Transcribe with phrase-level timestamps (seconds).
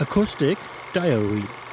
[0.00, 0.56] Acoustic
[0.92, 1.67] Diary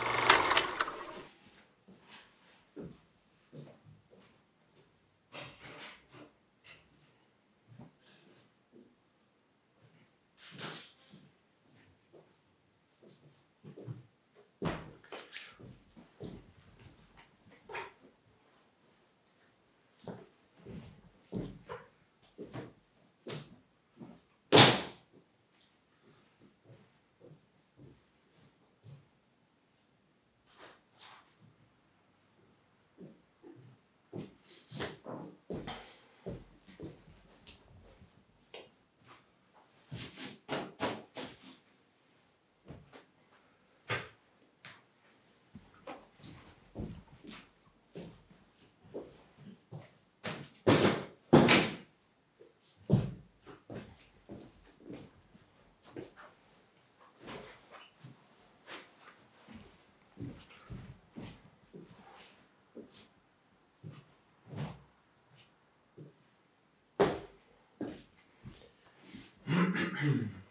[70.05, 70.44] Hmm.